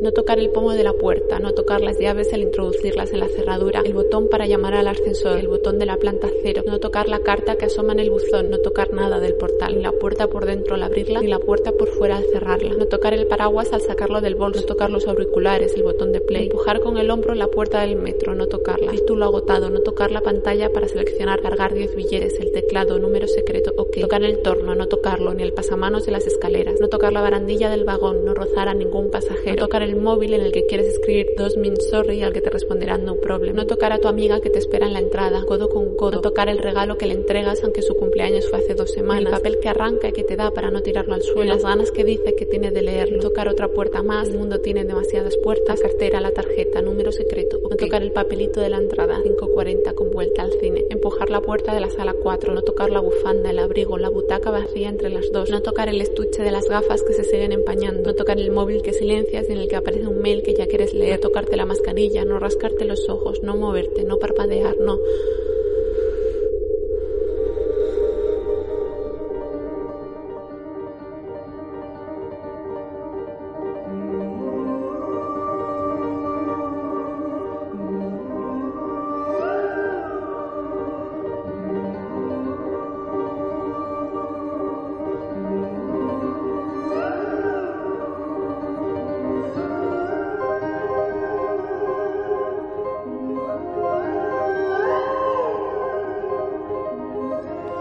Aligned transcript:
No 0.00 0.12
tocar 0.12 0.38
el 0.38 0.48
pomo 0.48 0.72
de 0.72 0.82
la 0.82 0.94
puerta, 0.94 1.38
no 1.38 1.52
tocar 1.52 1.82
las 1.82 1.98
llaves 1.98 2.32
al 2.32 2.40
introducirlas 2.40 3.12
en 3.12 3.20
la 3.20 3.28
cerradura, 3.28 3.82
el 3.84 3.92
botón 3.92 4.28
para 4.28 4.46
llamar 4.46 4.72
al 4.72 4.88
ascensor, 4.88 5.38
el 5.38 5.48
botón 5.48 5.78
de 5.78 5.84
la 5.84 5.98
planta 5.98 6.28
cero, 6.42 6.62
no 6.66 6.80
tocar 6.80 7.06
la 7.08 7.20
carta 7.20 7.56
que 7.56 7.66
asoma 7.66 7.92
en 7.92 8.00
el 8.00 8.10
buzón, 8.10 8.48
no 8.48 8.58
tocar 8.58 8.94
nada 8.94 9.20
del 9.20 9.34
portal, 9.34 9.76
ni 9.76 9.82
la 9.82 9.92
puerta 9.92 10.28
por 10.28 10.46
dentro 10.46 10.74
al 10.74 10.84
abrirla, 10.84 11.20
ni 11.20 11.28
la 11.28 11.38
puerta 11.38 11.72
por 11.72 11.88
fuera 11.88 12.16
al 12.16 12.24
cerrarla, 12.24 12.74
no 12.74 12.86
tocar 12.86 13.12
el 13.12 13.26
paraguas 13.26 13.74
al 13.74 13.82
sacarlo 13.82 14.22
del 14.22 14.36
bolso, 14.36 14.60
no 14.60 14.66
tocar 14.66 14.90
los 14.90 15.06
auriculares, 15.06 15.74
el 15.74 15.82
botón 15.82 16.12
de 16.12 16.20
play, 16.20 16.44
empujar 16.44 16.80
con 16.80 16.96
el 16.96 17.10
hombro 17.10 17.34
la 17.34 17.48
puerta 17.48 17.82
del 17.82 17.96
metro, 17.96 18.34
no 18.34 18.46
tocarla, 18.46 18.92
el 18.92 19.04
lo 19.06 19.24
agotado, 19.24 19.68
no 19.68 19.80
tocar 19.80 20.12
la 20.12 20.22
pantalla 20.22 20.72
para 20.72 20.88
seleccionar 20.88 21.42
cargar 21.42 21.74
10 21.74 21.94
billetes, 21.94 22.40
el 22.40 22.52
teclado, 22.52 22.98
número 22.98 23.28
secreto, 23.28 23.72
ok, 23.76 23.98
tocar 24.00 24.22
el 24.22 24.38
torno, 24.38 24.74
no 24.74 24.88
tocarlo, 24.88 25.34
ni 25.34 25.42
el 25.42 25.52
pasamanos 25.52 26.06
de 26.06 26.12
las 26.12 26.26
escaleras, 26.26 26.80
no 26.80 26.88
tocar 26.88 27.12
la 27.12 27.20
barandilla 27.20 27.68
del 27.70 27.84
vagón, 27.84 28.24
no 28.24 28.32
rozar 28.34 28.68
a 28.68 28.74
ningún 28.74 29.10
pasajero, 29.10 29.64
tocar 29.64 29.82
el 29.82 29.89
el 29.90 29.96
móvil 29.96 30.34
en 30.34 30.42
el 30.42 30.52
que 30.52 30.66
quieres 30.66 30.86
escribir 30.86 31.32
dos 31.36 31.56
min 31.56 31.76
sorry 31.76 32.22
al 32.22 32.32
que 32.32 32.40
te 32.40 32.48
responderá 32.48 32.96
no 32.96 33.16
problem. 33.16 33.56
No 33.56 33.66
tocar 33.66 33.92
a 33.92 33.98
tu 33.98 34.06
amiga 34.06 34.40
que 34.40 34.48
te 34.48 34.60
espera 34.60 34.86
en 34.86 34.92
la 34.92 35.00
entrada, 35.00 35.44
codo 35.44 35.68
con 35.68 35.96
codo. 35.96 36.12
No 36.12 36.20
tocar 36.20 36.48
el 36.48 36.58
regalo 36.58 36.96
que 36.96 37.06
le 37.06 37.14
entregas 37.14 37.64
aunque 37.64 37.82
su 37.82 37.96
cumpleaños 37.96 38.48
fue 38.48 38.60
hace 38.60 38.74
dos 38.74 38.92
semanas. 38.92 39.24
El 39.24 39.30
papel 39.30 39.58
que 39.58 39.68
arranca 39.68 40.08
y 40.08 40.12
que 40.12 40.22
te 40.22 40.36
da 40.36 40.52
para 40.52 40.70
no 40.70 40.80
tirarlo 40.80 41.14
al 41.14 41.22
suelo. 41.22 41.54
Las 41.54 41.64
ganas 41.64 41.90
que 41.90 42.04
dice 42.04 42.36
que 42.36 42.46
tiene 42.46 42.70
de 42.70 42.82
leerlo. 42.82 43.16
No 43.16 43.22
tocar 43.22 43.48
otra 43.48 43.66
puerta 43.66 44.02
más. 44.02 44.28
El 44.28 44.38
mundo 44.38 44.60
tiene 44.60 44.84
demasiadas 44.84 45.36
puertas. 45.38 45.80
cartera, 45.80 46.20
la 46.20 46.30
tarjeta, 46.30 46.80
número 46.82 47.10
secreto. 47.10 47.58
No 47.68 47.76
tocar 47.76 48.02
el 48.02 48.12
papelito 48.12 48.60
de 48.60 48.68
la 48.68 48.78
entrada. 48.78 49.20
5.40 49.24 49.94
con 49.94 50.12
vuelta 50.12 50.42
al 50.42 50.52
cine. 50.52 50.84
Empujar 50.90 51.30
la 51.30 51.40
puerta 51.40 51.74
de 51.74 51.80
la 51.80 51.90
sala 51.90 52.14
4. 52.14 52.54
No 52.54 52.62
tocar 52.62 52.90
la 52.90 53.00
bufanda, 53.00 53.50
el 53.50 53.58
abrigo, 53.58 53.98
la 53.98 54.08
butaca 54.08 54.52
vacía 54.52 54.88
entre 54.88 55.10
las 55.10 55.32
dos. 55.32 55.50
No 55.50 55.62
tocar 55.62 55.88
el 55.88 56.00
estuche 56.00 56.44
de 56.44 56.52
las 56.52 56.68
gafas 56.68 57.02
que 57.02 57.12
se 57.12 57.24
siguen 57.24 57.50
empañando. 57.50 58.02
No 58.02 58.14
tocar 58.14 58.38
el 58.38 58.52
móvil 58.52 58.82
que 58.82 58.92
silencias 58.92 59.48
y 59.48 59.52
en 59.52 59.58
el 59.58 59.68
que 59.68 59.79
aparece 59.80 60.06
un 60.06 60.20
mail 60.20 60.42
que 60.42 60.54
ya 60.54 60.66
quieres 60.66 60.94
leer, 60.94 61.20
tocarte 61.20 61.56
la 61.56 61.66
mascarilla, 61.66 62.24
no 62.24 62.38
rascarte 62.38 62.84
los 62.84 63.08
ojos, 63.08 63.42
no 63.42 63.56
moverte, 63.56 64.04
no 64.04 64.18
parpadear, 64.18 64.76
no. 64.78 64.98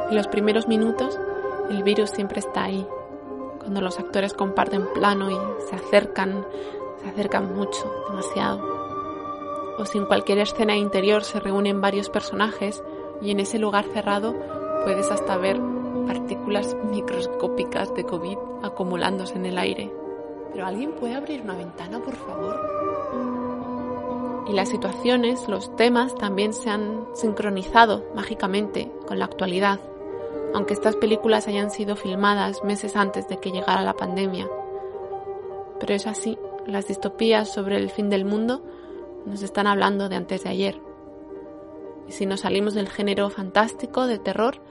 En 0.10 0.16
los 0.16 0.28
primeros 0.28 0.68
minutos, 0.68 1.20
el 1.70 1.84
virus 1.84 2.10
siempre 2.10 2.40
está 2.40 2.64
ahí. 2.64 2.84
Cuando 3.60 3.80
los 3.80 4.00
actores 4.00 4.34
comparten 4.34 4.92
plano 4.92 5.30
y 5.30 5.38
se 5.70 5.76
acercan, 5.76 6.48
se 7.04 7.10
acercan 7.10 7.56
mucho, 7.56 7.86
demasiado. 8.10 8.60
O 9.78 9.86
si 9.86 10.00
en 10.00 10.08
cualquier 10.08 10.40
escena 10.40 10.76
interior 10.76 11.24
se 11.24 11.40
reúnen 11.40 11.80
varios 11.80 12.10
personajes 12.10 12.84
y 13.22 13.30
en 13.30 13.40
ese 13.40 13.60
lugar 13.60 13.86
cerrado 13.94 14.34
puedes 14.84 15.12
hasta 15.12 15.38
ver 15.38 15.62
partículas 16.08 16.76
microscópicas 16.90 17.94
de 17.94 18.04
COVID 18.04 18.38
acumulándose 18.64 19.36
en 19.36 19.46
el 19.46 19.60
aire. 19.60 19.94
Pero 20.52 20.66
alguien 20.66 20.94
puede 20.94 21.14
abrir 21.14 21.42
una 21.44 21.56
ventana, 21.56 22.00
por 22.00 22.16
favor. 22.16 22.60
Y 24.50 24.54
las 24.54 24.70
situaciones, 24.70 25.48
los 25.48 25.76
temas 25.76 26.16
también 26.16 26.54
se 26.54 26.72
han 26.72 27.06
sincronizado 27.14 28.06
mágicamente 28.16 28.92
con 29.08 29.20
la 29.20 29.26
actualidad 29.26 29.80
aunque 30.54 30.74
estas 30.74 30.96
películas 30.96 31.48
hayan 31.48 31.72
sido 31.72 31.96
filmadas 31.96 32.64
meses 32.64 32.96
antes 32.96 33.28
de 33.28 33.38
que 33.38 33.52
llegara 33.52 33.82
la 33.82 33.94
pandemia. 33.94 34.48
Pero 35.80 35.94
es 35.94 36.08
así, 36.08 36.38
las 36.66 36.88
distopías 36.88 37.52
sobre 37.52 37.78
el 37.78 37.90
fin 37.90 38.10
del 38.10 38.26
mundo 38.26 38.64
nos 39.26 39.42
están 39.42 39.68
hablando 39.68 40.10
de 40.10 40.16
antes 40.16 40.44
de 40.44 40.50
ayer. 40.50 40.82
Y 42.08 42.12
si 42.12 42.26
nos 42.26 42.42
salimos 42.42 42.74
del 42.74 42.90
género 42.90 43.30
fantástico, 43.30 44.08
de 44.08 44.20
terror, 44.20 44.62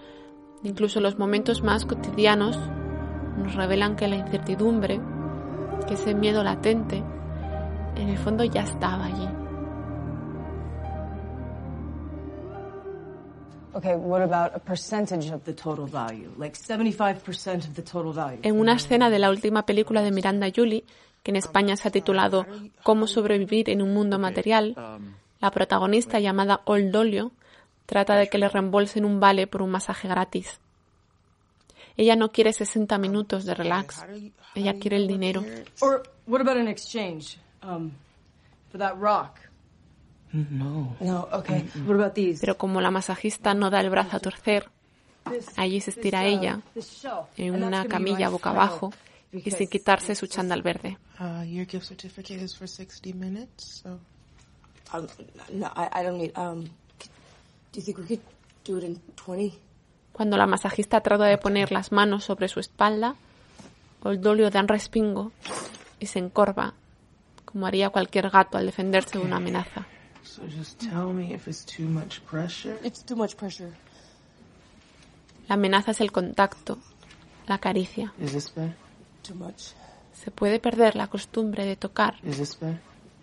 incluso 0.63 1.01
los 1.01 1.19
momentos 1.19 1.63
más 1.63 1.87
cotidianos 1.87 2.59
nos 3.37 3.55
revelan 3.55 3.97
que 3.97 4.09
la 4.09 4.17
incertidumbre, 4.17 5.01
que 5.87 5.95
ese 5.95 6.15
miedo 6.15 6.43
latente, 6.43 7.05
en 7.95 8.09
el 8.09 8.19
fondo 8.19 8.45
ya 8.45 8.63
estaba 8.63 9.07
allí. 9.07 9.38
En 18.43 18.59
una 18.59 18.75
escena 18.75 19.11
de 19.11 19.19
la 19.19 19.31
última 19.31 19.67
película 19.67 20.03
de 20.03 20.11
Miranda 20.11 20.49
Julie, 20.55 20.85
que 21.23 21.31
en 21.31 21.37
España 21.37 21.77
se 21.77 21.89
ha 21.89 21.91
titulado 21.91 22.47
Cómo 22.83 23.07
sobrevivir 23.07 23.71
en 23.71 23.83
un 23.83 23.95
mundo 23.95 24.19
material, 24.19 24.75
la 25.41 25.51
protagonista 25.51 26.19
llamada 26.21 26.63
Old 26.65 26.91
Dolio 26.91 27.33
trata 27.87 28.17
de 28.17 28.29
que 28.29 28.39
le 28.39 28.49
reembolsen 28.49 29.05
un 29.05 29.21
vale 29.21 29.47
por 29.47 29.63
un 29.63 29.71
masaje 29.71 30.09
gratis. 30.09 30.61
Ella 31.97 32.17
no 32.17 32.31
quiere 32.31 32.53
60 32.53 32.97
minutos 32.99 33.45
de 33.45 33.55
relax. 33.55 34.05
Ella 34.55 34.75
quiere 34.79 34.97
el 34.97 35.09
dinero. 35.09 35.45
No. 40.33 40.97
No, 41.01 41.29
okay. 41.33 41.69
What 41.87 41.97
about 41.97 42.15
these? 42.15 42.41
Pero 42.41 42.57
como 42.59 42.81
la 42.81 42.91
masajista 42.91 43.55
no 43.55 43.71
da 43.71 43.81
el 43.81 43.91
brazo 43.91 44.17
a 44.17 44.21
torcer, 44.21 44.69
allí 45.57 45.81
se 45.81 45.91
estira 45.91 46.25
ella 46.25 46.61
en 47.37 47.63
una 47.63 47.85
camilla 47.87 48.29
boca 48.29 48.51
abajo 48.51 48.93
y 49.33 49.51
sin 49.51 49.69
quitarse 49.69 50.15
su 50.15 50.27
chándal 50.27 50.63
verde. 50.63 50.99
Uh, 51.21 51.43
your 51.45 51.67
gift 51.67 51.87
certificate 51.87 52.43
is 52.43 52.57
for 52.57 52.69
60 52.69 53.13
minutes, 53.15 53.83
so. 53.83 53.99
Um. 54.93 55.07
Um, 56.35 56.65
do 56.65 57.81
you 57.81 57.83
think 57.83 57.99
we 57.99 58.05
could 58.05 58.21
do 58.65 58.79
it 58.79 58.85
in 58.85 59.01
20? 59.17 59.53
Cuando 60.13 60.37
la 60.37 60.47
masajista 60.47 61.01
trata 61.01 61.25
de 61.25 61.39
poner 61.39 61.71
las 61.71 61.93
manos 61.93 62.25
sobre 62.25 62.49
su 62.49 62.59
espalda, 62.59 63.15
Oldolio 64.03 64.51
da 64.51 64.61
un 64.61 64.69
respingo 64.69 65.33
y 66.01 66.07
se 66.07 66.19
encorva, 66.19 66.75
como 67.45 67.67
haría 67.67 67.91
cualquier 67.91 68.31
gato 68.31 68.59
al 68.59 68.67
defenderse 68.67 69.19
de 69.19 69.25
una 69.25 69.37
amenaza. 69.37 69.87
So 70.23 70.43
just 70.47 70.79
tell 70.79 71.13
me 71.13 71.33
if 71.35 71.49
it's 71.49 71.65
too 71.65 71.87
much 71.89 72.21
pressure. 72.27 72.79
It's 72.83 73.03
too 73.05 73.17
much 73.17 73.37
pressure. 73.37 73.73
La 75.49 75.55
amenaza 75.55 75.93
es 75.93 76.01
el 76.01 76.11
contacto, 76.13 76.79
la 77.47 77.59
caricia. 77.59 78.13
Is 78.21 78.33
this 78.33 78.53
bad? 78.55 78.75
Too 79.23 79.35
much. 79.35 79.73
Se 80.13 80.31
puede 80.31 80.59
perder 80.61 80.97
la 80.97 81.07
costumbre 81.07 81.65
de 81.65 81.77
tocar. 81.77 82.17
Is 82.23 82.37
this 82.39 82.59
bad? 82.59 82.79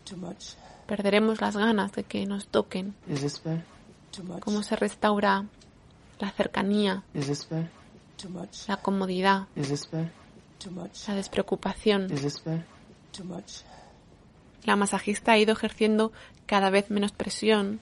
Too 0.05 0.17
much. 0.17 0.55
Perderemos 0.87 1.41
las 1.41 1.55
ganas 1.57 1.91
de 1.93 2.03
que 2.03 2.25
nos 2.25 2.47
toquen. 2.47 2.95
Is 3.07 3.21
this 3.21 3.41
bad? 3.43 3.63
Too 4.11 4.23
much. 4.23 4.39
Cómo 4.39 4.63
se 4.63 4.75
restaura 4.75 5.45
la 6.19 6.31
cercanía, 6.31 7.03
Is 7.13 7.27
this 7.27 7.47
bad? 7.49 7.67
Too 8.17 8.29
much. 8.29 8.67
la 8.67 8.77
comodidad, 8.77 9.47
Is 9.55 9.67
this 9.69 9.89
bad? 9.91 10.09
Too 10.59 10.71
much. 10.71 11.07
la 11.07 11.15
despreocupación. 11.15 12.11
Is 12.11 12.21
this 12.21 12.39
bad? 12.43 12.63
Too 13.11 13.25
much. 13.25 13.61
La 14.65 14.75
masajista 14.75 15.33
ha 15.33 15.37
ido 15.37 15.53
ejerciendo 15.53 16.11
cada 16.47 16.71
vez 16.71 16.89
menos 16.89 17.11
presión, 17.11 17.79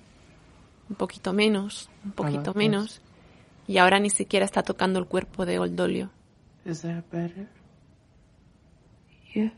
un 0.90 0.96
poquito 0.98 1.32
menos, 1.32 1.90
un 2.04 2.12
poquito 2.12 2.54
menos, 2.54 3.02
y 3.68 3.78
ahora 3.78 4.00
ni 4.00 4.10
siquiera 4.10 4.46
está 4.46 4.64
tocando 4.64 5.00
el 5.00 5.08
cuerpo 5.08 5.46
de 5.46 5.60
Oldolio. 5.60 6.12
Is 6.66 6.82
that 6.82 7.04
better? 7.10 7.48
Yeah. 9.34 9.54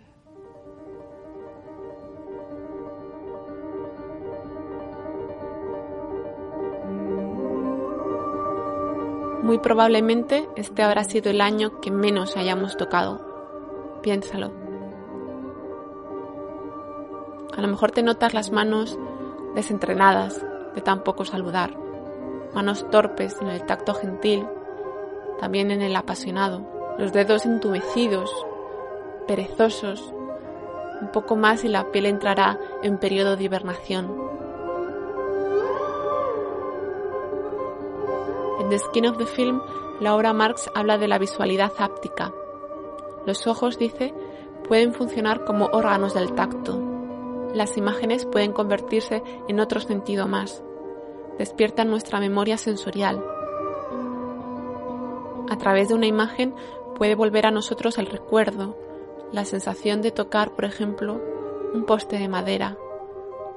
Muy 9.41 9.59
probablemente 9.59 10.47
este 10.55 10.81
habrá 10.81 11.03
sido 11.03 11.29
el 11.29 11.41
año 11.41 11.79
que 11.81 11.91
menos 11.91 12.37
hayamos 12.37 12.77
tocado. 12.77 13.99
Piénsalo. 14.01 14.64
A 17.55 17.61
lo 17.61 17.67
mejor 17.67 17.91
te 17.91 18.03
notas 18.03 18.33
las 18.33 18.51
manos 18.51 18.97
desentrenadas 19.55 20.45
de 20.75 20.81
tan 20.81 21.03
poco 21.03 21.23
saludar, 21.23 21.71
manos 22.53 22.89
torpes 22.91 23.37
en 23.41 23.47
el 23.47 23.65
tacto 23.65 23.93
gentil, 23.93 24.45
también 25.39 25.71
en 25.71 25.81
el 25.81 25.95
apasionado, 25.95 26.95
los 26.97 27.13
dedos 27.13 27.45
entumecidos, 27.45 28.29
perezosos, 29.27 30.13
un 31.01 31.11
poco 31.11 31.35
más 31.35 31.63
y 31.63 31.69
la 31.69 31.91
piel 31.91 32.05
entrará 32.05 32.59
en 32.83 32.97
periodo 32.97 33.35
de 33.37 33.45
hibernación. 33.45 34.13
En 38.59 38.69
The 38.69 38.79
Skin 38.79 39.07
of 39.07 39.17
the 39.17 39.25
Film, 39.25 39.61
Laura 39.99 40.33
Marx 40.33 40.69
habla 40.73 40.97
de 40.97 41.07
la 41.07 41.19
visualidad 41.19 41.71
áptica. 41.77 42.33
Los 43.25 43.47
ojos, 43.47 43.77
dice, 43.77 44.13
pueden 44.67 44.93
funcionar 44.93 45.45
como 45.45 45.67
órganos 45.67 46.13
del 46.13 46.33
tacto. 46.33 46.84
Las 47.55 47.77
imágenes 47.77 48.25
pueden 48.25 48.51
convertirse 48.51 49.23
en 49.47 49.61
otro 49.61 49.79
sentido 49.79 50.27
más. 50.27 50.61
Despiertan 51.37 51.89
nuestra 51.89 52.19
memoria 52.19 52.57
sensorial. 52.57 53.23
A 55.49 55.57
través 55.57 55.87
de 55.87 55.95
una 55.95 56.05
imagen 56.05 56.53
puede 56.97 57.15
volver 57.15 57.45
a 57.45 57.51
nosotros 57.51 57.97
el 57.97 58.07
recuerdo, 58.07 58.77
la 59.31 59.45
sensación 59.45 60.01
de 60.01 60.11
tocar, 60.11 60.51
por 60.51 60.65
ejemplo, 60.65 61.21
un 61.73 61.85
poste 61.85 62.19
de 62.19 62.27
madera, 62.27 62.77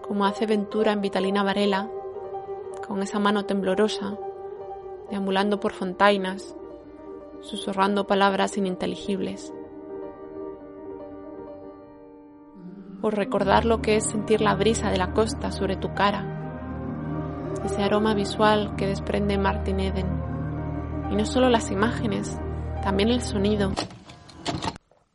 como 0.06 0.26
hace 0.26 0.46
Ventura 0.46 0.92
en 0.92 1.00
Vitalina 1.00 1.42
Varela, 1.42 1.90
con 2.86 3.02
esa 3.02 3.18
mano 3.18 3.46
temblorosa, 3.46 4.16
deambulando 5.10 5.58
por 5.58 5.72
fontainas, 5.72 6.54
susurrando 7.40 8.06
palabras 8.06 8.56
ininteligibles. 8.58 9.52
O 13.00 13.10
recordar 13.10 13.64
lo 13.64 13.80
que 13.80 13.96
es 13.96 14.04
sentir 14.04 14.40
la 14.40 14.54
brisa 14.54 14.90
de 14.90 14.98
la 14.98 15.12
costa 15.12 15.52
sobre 15.52 15.76
tu 15.76 15.94
cara, 15.94 16.38
ese 17.64 17.82
aroma 17.82 18.14
visual 18.14 18.74
que 18.76 18.86
desprende 18.86 19.38
Martin 19.38 19.80
Eden. 19.80 20.06
Y 21.10 21.16
no 21.16 21.24
solo 21.24 21.48
las 21.48 21.70
imágenes, 21.70 22.38
también 22.82 23.08
el 23.10 23.22
sonido. 23.22 23.72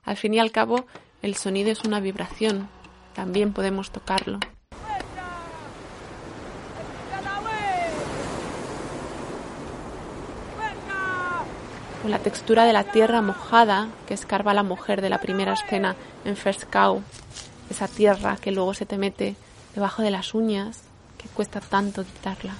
Al 0.03 0.17
fin 0.17 0.33
y 0.33 0.39
al 0.39 0.51
cabo, 0.51 0.85
el 1.21 1.35
sonido 1.35 1.71
es 1.71 1.83
una 1.83 1.99
vibración, 1.99 2.67
también 3.13 3.53
podemos 3.53 3.91
tocarlo. 3.91 4.39
O 12.05 12.07
la 12.09 12.19
textura 12.19 12.65
de 12.65 12.73
la 12.73 12.83
tierra 12.83 13.21
mojada 13.21 13.87
que 14.07 14.13
escarba 14.13 14.53
la 14.53 14.63
mujer 14.63 15.01
de 15.01 15.09
la 15.09 15.19
primera 15.19 15.53
escena 15.53 15.95
en 16.25 16.35
First 16.35 16.65
Cow, 16.69 17.01
esa 17.73 17.87
tierra 17.87 18.37
que 18.37 18.51
luego 18.51 18.73
se 18.73 18.85
te 18.85 18.97
mete 18.97 19.35
debajo 19.75 20.01
de 20.01 20.11
las 20.11 20.33
uñas, 20.33 20.83
que 21.17 21.27
cuesta 21.27 21.59
tanto 21.59 22.03
quitarla. 22.03 22.55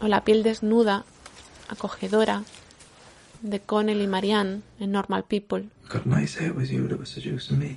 O 0.00 0.08
la 0.08 0.24
piel 0.24 0.42
desnuda, 0.42 1.04
acogedora, 1.68 2.44
de 3.42 3.60
Connell 3.60 4.00
y 4.00 4.06
Marianne 4.06 4.62
en 4.78 4.92
Normal 4.92 5.24
People. 5.24 5.68
Couldn't 5.88 6.16
I 6.16 6.26
say 6.26 6.46
it 6.46 6.54
was 6.54 6.70
you 6.70 6.88
that 6.88 6.98
was 6.98 7.08
seducing 7.08 7.58
me? 7.58 7.76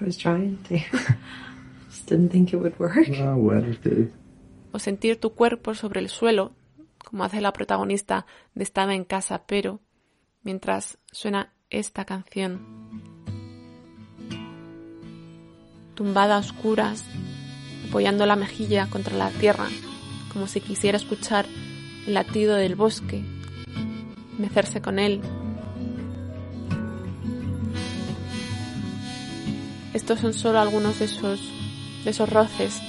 I 0.00 0.04
was 0.04 0.16
trying 0.16 0.58
to. 0.68 0.74
Just 1.90 2.08
didn't 2.08 2.30
think 2.30 2.52
it 2.52 2.56
would 2.56 2.78
work. 2.78 3.08
Oh, 3.20 3.36
well, 3.36 3.64
it 3.64 3.82
did. 3.82 4.12
O 4.72 4.78
sentir 4.78 5.20
tu 5.20 5.30
cuerpo 5.34 5.74
sobre 5.74 6.00
el 6.00 6.08
suelo, 6.08 6.52
como 7.04 7.24
hace 7.24 7.40
la 7.40 7.52
protagonista 7.52 8.26
de 8.54 8.64
Estaba 8.64 8.94
en 8.94 9.04
casa, 9.04 9.44
pero 9.46 9.80
mientras 10.42 10.98
suena 11.12 11.52
esta 11.70 12.04
canción. 12.04 12.60
Tumbada 15.94 16.36
a 16.36 16.38
oscuras, 16.38 17.04
apoyando 17.88 18.26
la 18.26 18.36
mejilla 18.36 18.88
contra 18.88 19.16
la 19.16 19.30
tierra, 19.30 19.68
como 20.32 20.46
si 20.46 20.60
quisiera 20.60 20.96
escuchar 20.96 21.46
el 22.06 22.14
latido 22.14 22.56
del 22.56 22.74
bosque, 22.74 23.22
mecerse 24.38 24.80
con 24.80 24.98
él. 24.98 25.20
Estos 29.92 30.20
son 30.20 30.34
solo 30.34 30.58
algunos 30.58 30.98
de 30.98 31.04
esos, 31.04 31.40
de 32.04 32.10
esos 32.10 32.28
roces, 32.28 32.80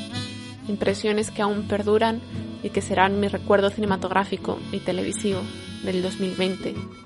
impresiones 0.68 1.30
que 1.30 1.44
aún 1.44 1.68
perduran 1.68 2.20
y 2.64 2.72
que 2.72 2.82
serán 2.82 3.20
mi 3.20 3.28
recuerdo 3.28 3.70
cinematográfico 3.70 4.60
y 4.72 4.80
televisivo 4.80 5.42
del 5.84 6.02
2020. 6.02 7.05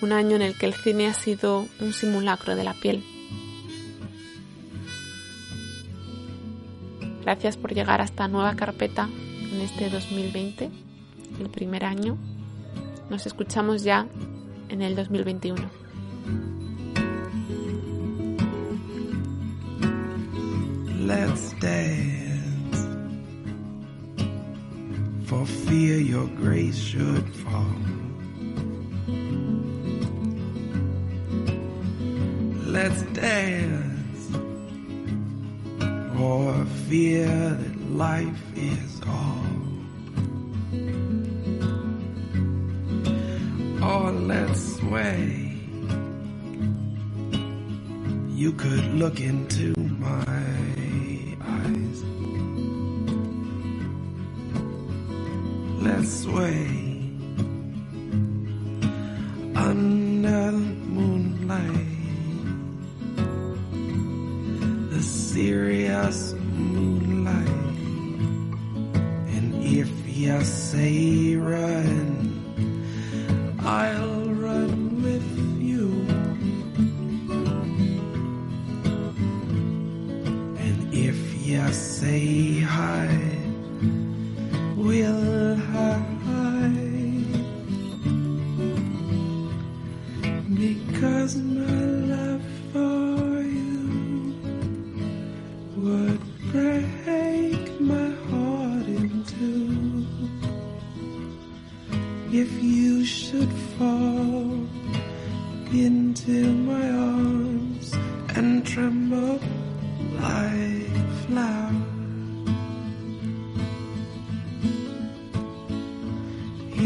Un 0.00 0.12
año 0.12 0.36
en 0.36 0.42
el 0.42 0.56
que 0.56 0.66
el 0.66 0.74
cine 0.74 1.06
ha 1.06 1.14
sido 1.14 1.66
un 1.80 1.92
simulacro 1.92 2.56
de 2.56 2.64
la 2.64 2.74
piel. 2.74 3.02
Gracias 7.22 7.56
por 7.56 7.72
llegar 7.72 8.02
a 8.02 8.04
esta 8.04 8.28
nueva 8.28 8.54
carpeta 8.54 9.08
en 9.52 9.60
este 9.62 9.88
2020, 9.88 10.70
el 11.40 11.48
primer 11.48 11.84
año. 11.84 12.18
Nos 13.08 13.26
escuchamos 13.26 13.82
ya 13.82 14.06
en 14.68 14.82
el 14.82 14.94
2021. 14.94 15.84
Let's 21.06 21.52
dance 21.60 22.88
for 25.26 25.46
fear 25.46 25.98
your 25.98 26.26
grace 26.28 26.76
should 26.76 27.28
fall. 27.44 28.13
Let's 32.74 33.02
dance 33.12 34.36
for 36.16 36.66
fear 36.88 37.28
that 37.28 37.90
life 37.92 38.42
is 38.56 39.00
all. 39.06 39.46
Or 43.80 44.10
let's 44.10 44.60
sway. 44.78 45.56
You 48.30 48.50
could 48.54 48.86
look 48.94 49.20
into 49.20 49.72
my 49.78 50.40
eyes. 51.46 51.98
Let's 55.80 56.22
sway 56.24 56.66
under 59.54 60.03
say 81.74 82.60
hide, 82.60 83.13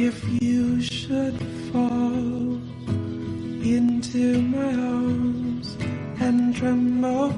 If 0.09 0.43
you 0.43 0.81
should 0.81 1.39
fall 1.71 2.57
into 3.63 4.41
my 4.41 4.73
arms 4.73 5.77
and 6.19 6.57
tremble 6.57 7.35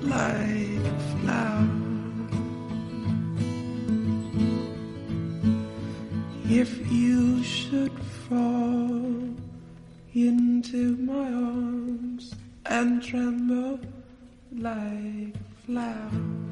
like 0.00 0.86
a 0.94 0.98
flower. 1.12 1.68
If 6.48 6.90
you 6.90 7.42
should 7.44 7.92
fall 8.26 9.28
into 10.14 10.96
my 10.96 11.30
arms 11.30 12.34
and 12.64 13.02
tremble 13.02 13.80
like 14.56 15.34
a 15.34 15.66
flower. 15.66 16.47